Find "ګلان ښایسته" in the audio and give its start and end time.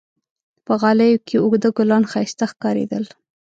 1.77-2.45